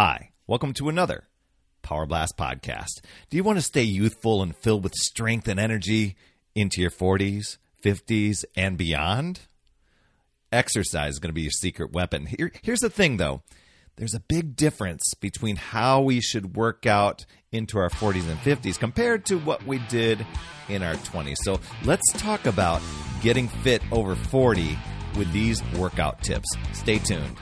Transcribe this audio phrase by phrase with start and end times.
[0.00, 1.24] Hi, welcome to another
[1.82, 3.00] Power Blast podcast.
[3.30, 6.14] Do you want to stay youthful and filled with strength and energy
[6.54, 9.40] into your 40s, 50s, and beyond?
[10.52, 12.26] Exercise is going to be your secret weapon.
[12.26, 13.42] Here, here's the thing, though
[13.96, 18.78] there's a big difference between how we should work out into our 40s and 50s
[18.78, 20.24] compared to what we did
[20.68, 21.38] in our 20s.
[21.42, 22.80] So let's talk about
[23.20, 24.78] getting fit over 40
[25.16, 26.46] with these workout tips.
[26.72, 27.36] Stay tuned.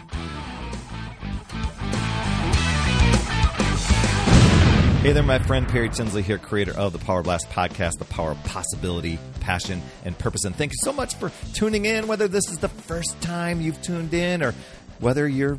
[5.06, 8.32] Hey there, my friend Perry Tinsley here, creator of the Power Blast podcast, the power
[8.32, 10.44] of possibility, passion, and purpose.
[10.44, 13.80] And thank you so much for tuning in, whether this is the first time you've
[13.82, 14.52] tuned in or
[14.98, 15.58] whether you're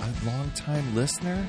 [0.00, 1.48] a long-time listener.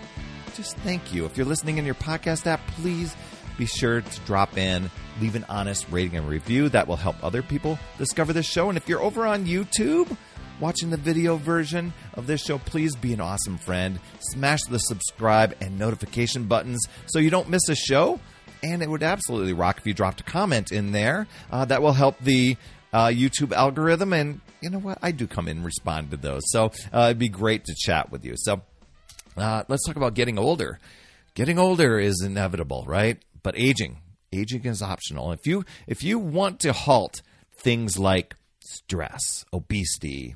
[0.54, 1.26] Just thank you.
[1.26, 3.16] If you're listening in your podcast app, please
[3.58, 6.70] be sure to drop in, leave an honest rating and review.
[6.70, 8.70] That will help other people discover this show.
[8.70, 10.16] And if you're over on YouTube,
[10.60, 14.00] watching the video version of this show, please be an awesome friend.
[14.20, 18.20] Smash the subscribe and notification buttons so you don't miss a show.
[18.62, 21.28] And it would absolutely rock if you dropped a comment in there.
[21.50, 22.58] Uh, that will help the
[22.92, 24.12] uh, YouTube algorithm.
[24.14, 25.00] And you know what?
[25.02, 26.42] I do come in and respond to those.
[26.48, 28.34] So uh, it'd be great to chat with you.
[28.36, 28.62] So
[29.38, 30.80] uh, let's talk about getting older.
[31.36, 33.18] Getting older is inevitable, right?
[33.44, 34.00] But aging,
[34.34, 35.32] aging is optional.
[35.32, 37.22] If you if you want to halt
[37.56, 40.36] things like stress, obesity,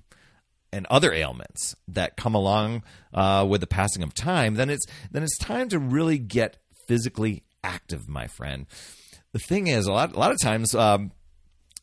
[0.74, 5.24] and other ailments that come along uh, with the passing of time, then it's then
[5.24, 6.58] it's time to really get
[6.88, 8.66] physically active, my friend.
[9.32, 10.76] The thing is, a lot a lot of times.
[10.76, 11.12] Um,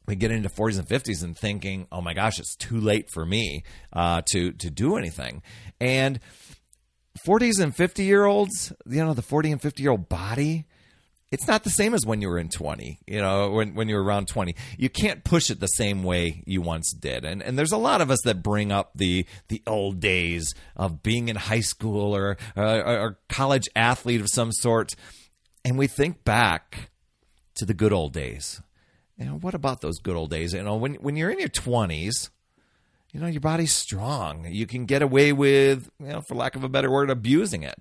[0.07, 3.25] we get into 40s and 50s and thinking, "Oh my gosh, it's too late for
[3.25, 5.43] me uh, to to do anything."
[5.81, 6.19] And
[7.27, 10.67] 40s and 50 year olds, you know, the 40 and 50 year old body,
[11.31, 14.03] it's not the same as when you were in 20 you know when, when you're
[14.03, 17.25] around 20 you can't push it the same way you once did.
[17.25, 21.03] And, and there's a lot of us that bring up the the old days of
[21.03, 24.95] being in high school or, or, or college athlete of some sort.
[25.65, 26.91] And we think back
[27.57, 28.61] to the good old days.
[29.17, 30.55] You know what about those good old days?
[30.55, 32.31] You know when, when you're in your 20s
[33.13, 34.47] you know your body's strong.
[34.49, 37.77] You can get away with you know for lack of a better word abusing it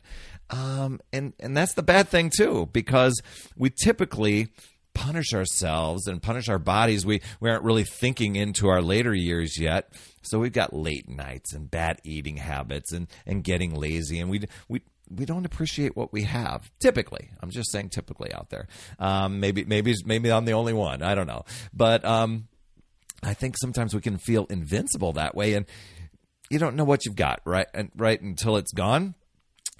[0.49, 3.21] um, and and that's the bad thing too, because
[3.55, 4.47] we typically
[4.93, 7.05] punish ourselves and punish our bodies.
[7.05, 11.53] We we aren't really thinking into our later years yet, so we've got late nights
[11.53, 14.81] and bad eating habits and and getting lazy, and we we.
[15.11, 16.69] We don't appreciate what we have.
[16.79, 18.67] Typically, I'm just saying, typically out there.
[18.99, 21.01] Um, maybe, maybe, maybe I'm the only one.
[21.01, 22.47] I don't know, but um,
[23.23, 25.65] I think sometimes we can feel invincible that way, and
[26.51, 29.15] you don't know what you've got right, and right until it's gone.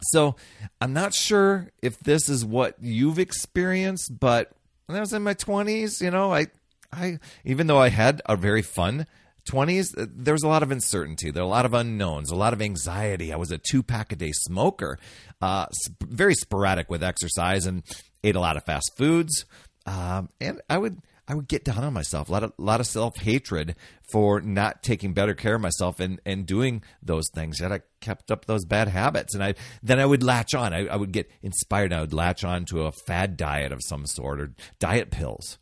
[0.02, 0.36] So
[0.82, 4.52] I'm not sure if this is what you've experienced, but
[4.86, 6.48] when I was in my 20s, you know, I,
[6.92, 9.06] I, even though I had a very fun
[9.50, 11.32] 20s, uh, there was a lot of uncertainty.
[11.32, 13.34] There were a lot of unknowns, a lot of anxiety.
[13.34, 15.00] I was a two pack a day smoker,
[15.42, 17.84] uh, sp- very sporadic with exercise, and
[18.24, 19.46] ate a lot of fast foods.
[19.86, 22.28] Um, and I would I would get down on myself.
[22.28, 23.75] A lot of, lot of self hatred
[24.12, 27.59] for not taking better care of myself and, and doing those things.
[27.62, 29.35] Yet I kept up those bad habits.
[29.35, 29.53] And I
[29.84, 30.73] then I would latch on.
[30.73, 31.94] I, I would get inspired.
[31.94, 35.59] I would latch on to a fad diet of some sort or diet pills.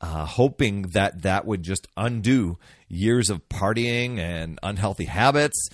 [0.00, 2.56] Uh, hoping that that would just undo
[2.86, 5.68] years of partying and unhealthy habits.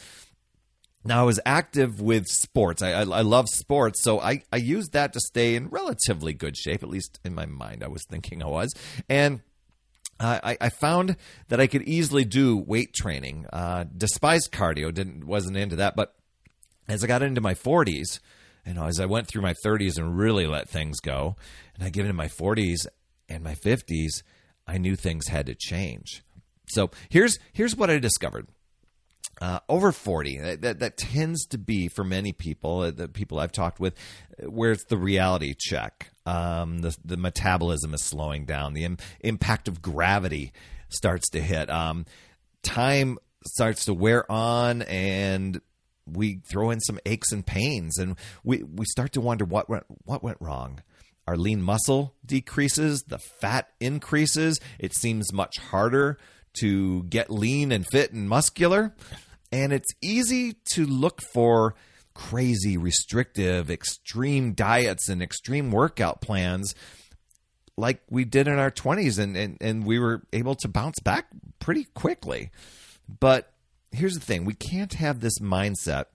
[1.04, 2.80] Now, I was active with sports.
[2.80, 6.56] I, I, I, love sports, so I, I used that to stay in relatively good
[6.56, 7.84] shape, at least in my mind.
[7.84, 8.72] I was thinking I was.
[9.06, 9.42] And
[10.18, 11.16] I, I found
[11.48, 13.46] that I could easily do weight training.
[13.52, 15.96] Uh, despised cardio, didn't wasn't into that.
[15.96, 16.14] But
[16.88, 18.20] as I got into my 40s,
[18.66, 21.36] you know, as I went through my 30s and really let things go,
[21.74, 22.86] and I get into my 40s
[23.28, 24.22] and my 50s,
[24.66, 26.22] I knew things had to change.
[26.66, 28.48] So here's here's what I discovered
[29.40, 33.52] uh, over 40 that, that tends to be for many people uh, the people i've
[33.52, 33.94] talked with
[34.42, 36.10] where it's the reality check.
[36.26, 38.74] Um, the, the metabolism is slowing down.
[38.74, 40.52] The Im- impact of gravity
[40.88, 41.70] starts to hit.
[41.70, 42.06] Um,
[42.62, 45.60] time starts to wear on and
[46.06, 49.84] we throw in some aches and pains and we, we start to wonder what went,
[50.04, 50.82] what went wrong.
[51.26, 54.60] Our lean muscle decreases the fat increases.
[54.78, 56.18] It seems much harder
[56.60, 58.94] to get lean and fit and muscular.
[59.52, 61.74] And it's easy to look for
[62.14, 66.74] crazy, restrictive, extreme diets and extreme workout plans
[67.76, 71.26] like we did in our 20s and, and, and we were able to bounce back
[71.58, 72.50] pretty quickly.
[73.20, 73.52] But
[73.94, 76.06] here's the thing we can't have this mindset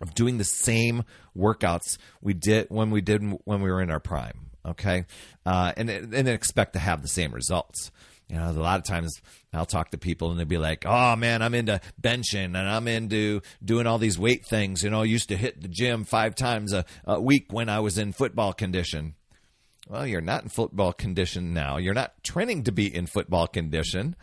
[0.00, 1.04] of doing the same
[1.36, 5.06] workouts we did when we did when we were in our prime okay
[5.46, 7.90] uh, and, and expect to have the same results
[8.28, 9.20] You know, a lot of times
[9.54, 12.86] I'll talk to people and they'll be like, "Oh man, I'm into benching and I'm
[12.86, 14.82] into doing all these weight things.
[14.82, 17.80] You know, I used to hit the gym five times a, a week when I
[17.80, 19.14] was in football condition."
[19.88, 21.78] Well, you're not in football condition now.
[21.78, 24.16] You're not training to be in football condition.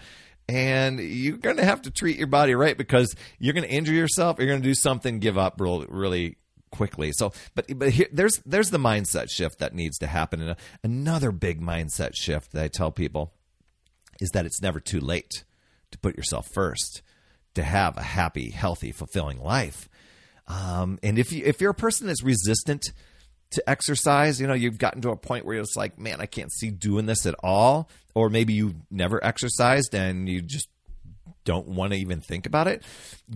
[0.48, 3.94] And you're going to have to treat your body right because you're going to injure
[3.94, 4.38] yourself.
[4.38, 6.38] You're going to do something, give up real, really
[6.72, 7.12] quickly.
[7.14, 10.42] So, but but here, there's there's the mindset shift that needs to happen.
[10.42, 13.34] And another big mindset shift that I tell people
[14.20, 15.44] is that it's never too late
[15.92, 17.02] to put yourself first,
[17.54, 19.90] to have a happy, healthy, fulfilling life.
[20.48, 22.92] Um, and if you if you're a person that's resistant
[23.52, 26.52] to exercise, you know, you've gotten to a point where it's like, man, I can't
[26.52, 30.68] see doing this at all, or maybe you never exercised and you just
[31.46, 32.84] don't want to even think about it,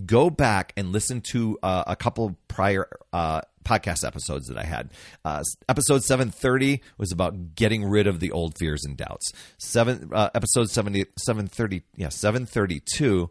[0.05, 4.91] go back and listen to uh, a couple prior uh, podcast episodes that I had.
[5.23, 9.31] Uh, episode 730 was about getting rid of the old fears and doubts.
[9.57, 13.29] Seven uh, episode 70, 730 yeah 732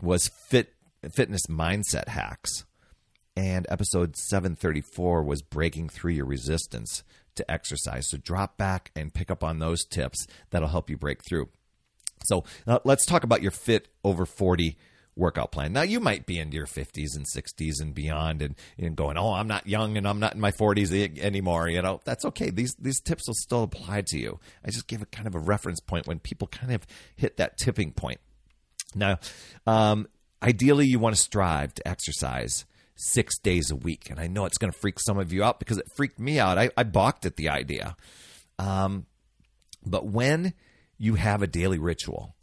[0.00, 0.74] was fit
[1.10, 2.64] fitness mindset hacks.
[3.36, 7.04] And episode 734 was breaking through your resistance
[7.36, 8.08] to exercise.
[8.10, 11.48] So drop back and pick up on those tips that'll help you break through.
[12.24, 14.76] So uh, let's talk about your fit over 40
[15.20, 15.72] workout plan.
[15.72, 19.32] Now, you might be in your 50s and 60s and beyond and, and going, oh,
[19.32, 21.68] I'm not young and I'm not in my 40s anymore.
[21.68, 22.50] You know, that's okay.
[22.50, 24.40] These, these tips will still apply to you.
[24.64, 27.58] I just give a kind of a reference point when people kind of hit that
[27.58, 28.18] tipping point.
[28.94, 29.18] Now,
[29.66, 30.08] um,
[30.42, 32.64] ideally, you want to strive to exercise
[32.96, 34.10] six days a week.
[34.10, 36.38] And I know it's going to freak some of you out because it freaked me
[36.38, 36.58] out.
[36.58, 37.96] I, I balked at the idea.
[38.58, 39.06] Um,
[39.84, 40.54] but when
[40.98, 42.34] you have a daily ritual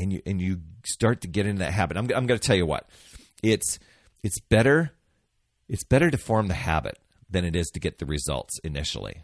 [0.00, 1.96] and you and you start to get into that habit.
[1.96, 2.88] I'm, I'm going to tell you what.
[3.42, 3.78] It's
[4.22, 4.92] it's better
[5.68, 6.98] it's better to form the habit
[7.28, 9.22] than it is to get the results initially.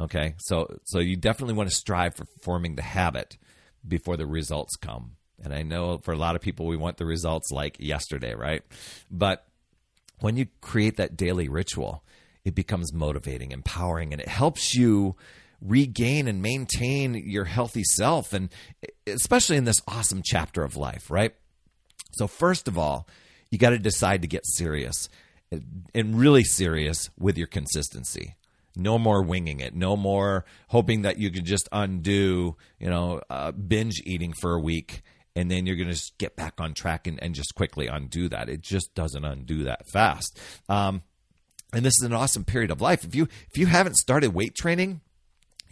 [0.00, 0.34] Okay?
[0.38, 3.36] So so you definitely want to strive for forming the habit
[3.86, 5.12] before the results come.
[5.42, 8.62] And I know for a lot of people we want the results like yesterday, right?
[9.10, 9.44] But
[10.20, 12.04] when you create that daily ritual,
[12.44, 15.16] it becomes motivating, empowering, and it helps you
[15.64, 18.48] regain and maintain your healthy self and
[19.06, 21.34] especially in this awesome chapter of life, right?
[22.12, 23.08] So first of all,
[23.50, 25.08] you got to decide to get serious
[25.94, 28.36] and really serious with your consistency.
[28.74, 29.74] No more winging it.
[29.74, 34.60] No more hoping that you can just undo, you know, uh, binge eating for a
[34.60, 35.02] week
[35.34, 38.28] and then you're going to just get back on track and, and, just quickly undo
[38.28, 38.50] that.
[38.50, 40.38] It just doesn't undo that fast.
[40.68, 41.02] Um,
[41.72, 43.02] and this is an awesome period of life.
[43.04, 45.00] If you if you haven't started weight training,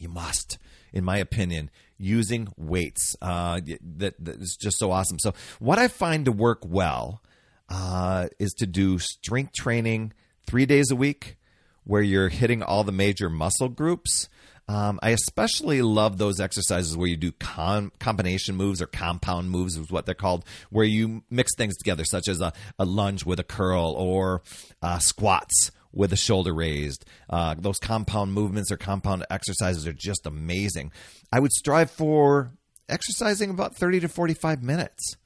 [0.00, 0.58] you must,
[0.92, 3.16] in my opinion, using weights.
[3.20, 3.60] Uh,
[3.98, 5.18] that, that is just so awesome.
[5.18, 7.22] So, what I find to work well
[7.68, 10.12] uh, is to do strength training
[10.46, 11.36] three days a week,
[11.84, 14.28] where you're hitting all the major muscle groups.
[14.68, 19.76] Um, I especially love those exercises where you do con- combination moves or compound moves,
[19.76, 23.40] is what they're called, where you mix things together, such as a, a lunge with
[23.40, 24.42] a curl or
[24.80, 27.04] uh, squats with the shoulder raised.
[27.28, 30.92] Uh, those compound movements or compound exercises are just amazing.
[31.32, 32.52] I would strive for
[32.88, 35.16] exercising about 30 to 45 minutes.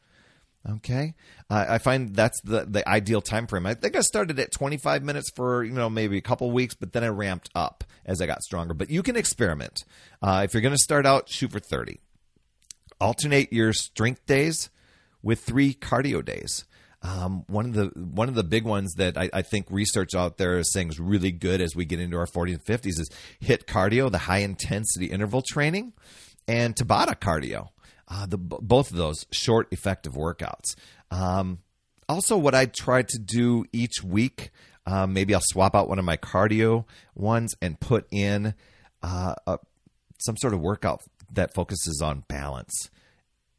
[0.67, 1.13] Okay,
[1.51, 3.67] uh, I find that's the the ideal time frame.
[3.67, 6.95] I think I started at 25 minutes for you know maybe a couple weeks, but
[6.95, 8.73] then I ramped up as I got stronger.
[8.73, 9.85] But you can experiment.
[10.23, 12.01] Uh, if you're going to start out, shoot for 30.
[12.99, 14.71] Alternate your strength days
[15.23, 16.65] with three cardio days.
[17.05, 20.39] Um, one of the one of the big ones that I, I, think research out
[20.39, 23.11] there is saying is really good as we get into our 40s and 50s is
[23.43, 25.93] HIIT cardio, the high intensity interval training,
[26.49, 27.69] and Tabata cardio.
[28.09, 30.77] Uh, the both of those short, effective workouts.
[31.11, 31.59] Um,
[32.09, 34.51] also, what I try to do each week,
[34.87, 38.55] um, maybe I'll swap out one of my cardio ones and put in
[39.03, 39.59] uh, a,
[40.19, 42.91] some sort of workout that focuses on balance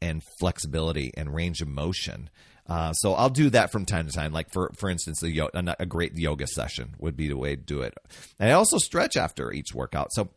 [0.02, 2.28] and flexibility and range of motion.
[2.68, 4.32] Uh, so I'll do that from time to time.
[4.32, 7.62] Like for for instance, a, yo- a great yoga session would be the way to
[7.62, 7.94] do it.
[8.38, 10.12] And I also stretch after each workout.
[10.12, 10.28] So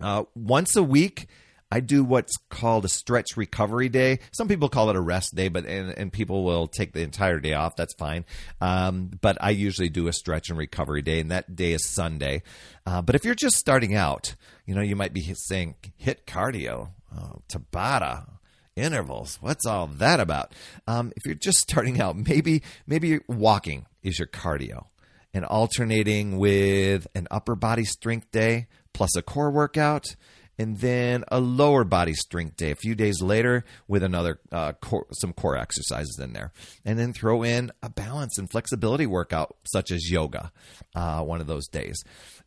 [0.00, 1.26] uh, once a week.
[1.70, 4.20] I do what's called a stretch recovery day.
[4.32, 7.40] Some people call it a rest day, but and, and people will take the entire
[7.40, 7.76] day off.
[7.76, 8.24] That's fine.
[8.62, 12.42] Um, but I usually do a stretch and recovery day, and that day is Sunday.
[12.86, 14.34] Uh, but if you're just starting out,
[14.64, 18.37] you know, you might be saying HIIT cardio, oh, Tabata,
[18.78, 19.38] intervals.
[19.40, 20.52] What's all that about?
[20.86, 24.86] Um, if you're just starting out, maybe maybe walking is your cardio,
[25.34, 30.16] and alternating with an upper body strength day plus a core workout,
[30.58, 35.06] and then a lower body strength day a few days later with another uh, core,
[35.12, 36.52] some core exercises in there,
[36.84, 40.50] and then throw in a balance and flexibility workout such as yoga,
[40.96, 42.02] uh, one of those days.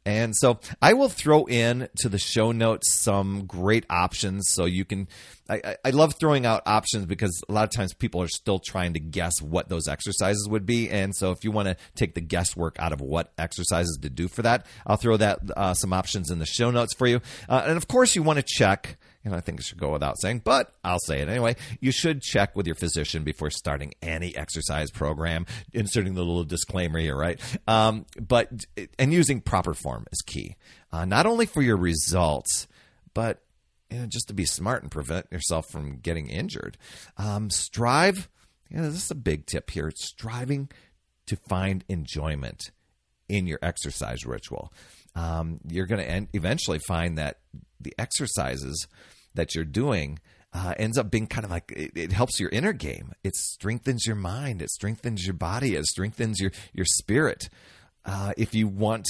[0.06, 4.84] And so I will throw in to the show notes some great options so you
[4.84, 5.08] can
[5.52, 8.94] I, I, love throwing out options because a lot of times people are still trying
[8.94, 10.90] to guess what those exercises would be.
[10.90, 14.30] And so if you want to take the guesswork out of what exercises to do
[14.30, 17.20] for that, I'll throw that uh, some options in the show notes for you.
[17.50, 20.20] Uh, and of course, you want to check and I think it should go without
[20.20, 21.56] saying, but I'll say it anyway.
[21.80, 27.00] You should check with your physician before starting any exercise program, inserting the little disclaimer
[27.00, 27.40] here, right?
[27.68, 28.50] Um, but,
[28.98, 30.56] and using proper form is key,
[30.92, 32.68] uh, not only for your results,
[33.14, 33.44] but
[33.92, 36.78] you know, just to be smart and prevent yourself from getting injured.
[37.18, 38.30] Um, strive,
[38.70, 39.92] you know, this is a big tip here.
[39.96, 40.70] Striving
[41.28, 42.72] to find enjoyment
[43.28, 44.72] in your exercise ritual.
[45.16, 47.40] Um, you're going to eventually find that
[47.80, 48.88] the exercises
[49.34, 50.20] that you're doing
[50.54, 53.14] uh, ends up being kind of like it, it, helps your inner game.
[53.24, 54.62] It strengthens your mind.
[54.62, 55.76] It strengthens your body.
[55.76, 57.50] It strengthens your your spirit.
[58.04, 59.08] Uh, if you want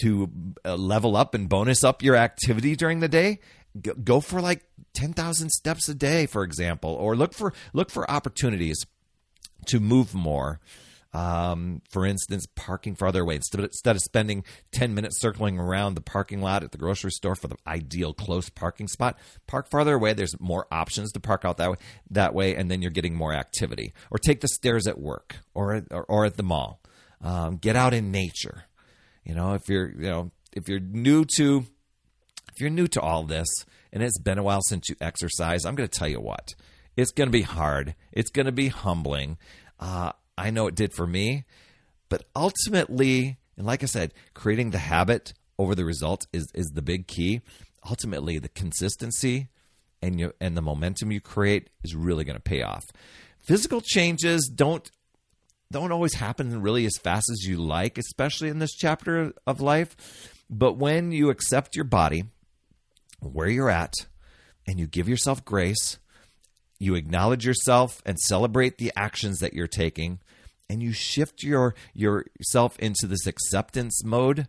[0.00, 0.30] to
[0.64, 3.40] uh, level up and bonus up your activity during the day,
[3.80, 7.90] go, go for like ten thousand steps a day, for example, or look for look
[7.90, 8.78] for opportunities
[9.66, 10.60] to move more.
[11.14, 13.36] Um, for instance, parking farther away.
[13.36, 17.48] Instead of, spending 10 minutes circling around the parking lot at the grocery store for
[17.48, 20.14] the ideal close parking spot, park farther away.
[20.14, 21.76] There's more options to park out that way,
[22.10, 23.92] that way and then you're getting more activity.
[24.10, 26.80] Or take the stairs at work or, or, or at the mall.
[27.20, 28.64] Um, get out in nature.
[29.24, 31.64] You know, if you're, you know, if you're new to,
[32.54, 33.48] if you're new to all this
[33.92, 36.54] and it's been a while since you exercise, I'm going to tell you what.
[36.96, 37.94] It's going to be hard.
[38.12, 39.38] It's going to be humbling.
[39.78, 40.12] Uh,
[40.42, 41.44] I know it did for me.
[42.08, 46.82] But ultimately, and like I said, creating the habit over the result is, is the
[46.82, 47.42] big key.
[47.88, 49.48] Ultimately, the consistency
[50.02, 52.84] and you and the momentum you create is really going to pay off.
[53.38, 54.90] Physical changes don't
[55.70, 59.96] don't always happen really as fast as you like, especially in this chapter of life.
[60.50, 62.24] But when you accept your body,
[63.20, 63.94] where you're at,
[64.66, 65.98] and you give yourself grace,
[66.78, 70.18] you acknowledge yourself and celebrate the actions that you're taking,
[70.72, 74.48] and you shift your yourself into this acceptance mode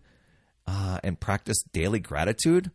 [0.65, 2.72] uh, and practice daily gratitude,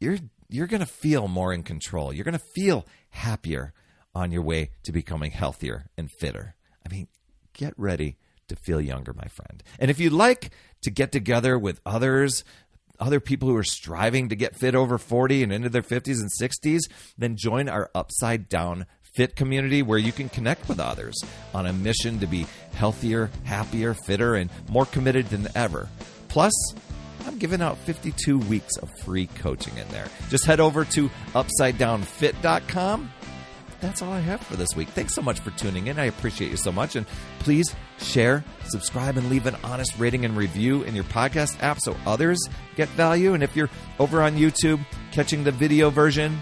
[0.00, 0.16] you're
[0.48, 2.10] you're to feel more in control.
[2.10, 3.74] You're to feel happier
[4.14, 6.54] on your way to becoming healthier and fitter.
[6.84, 7.08] I mean,
[7.52, 8.16] get ready
[8.48, 9.62] to feel younger, my friend.
[9.78, 12.44] And if you'd like to get together with others,
[12.98, 16.30] other people who are striving to get fit over 40 and into their 50s and
[16.40, 16.80] 60s,
[17.18, 21.20] then join our Upside Down Fit community where you can connect with others
[21.52, 25.88] on a mission to be healthier, happier, fitter, and more committed than ever.
[26.28, 26.52] Plus,
[27.26, 30.06] I'm giving out 52 weeks of free coaching in there.
[30.28, 33.10] Just head over to upsidedownfit.com
[33.80, 34.88] that's all I have for this week.
[34.88, 35.98] Thanks so much for tuning in.
[35.98, 36.96] I appreciate you so much.
[36.96, 37.06] And
[37.38, 41.96] please share, subscribe, and leave an honest rating and review in your podcast app so
[42.06, 42.38] others
[42.76, 43.34] get value.
[43.34, 46.38] And if you're over on YouTube catching the video version,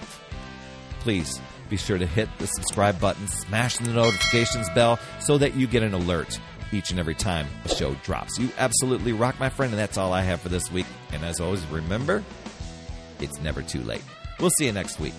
[1.00, 5.66] please be sure to hit the subscribe button, smash the notifications bell so that you
[5.66, 6.40] get an alert
[6.72, 8.38] each and every time a show drops.
[8.38, 10.87] You absolutely rock, my friend, and that's all I have for this week.
[11.12, 12.22] And as always, remember,
[13.20, 14.02] it's never too late.
[14.38, 15.14] We'll see you next week.